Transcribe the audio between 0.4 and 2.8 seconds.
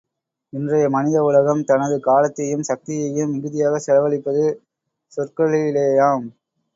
இன்றைய மனித உலகம் தனது காலத்தையும்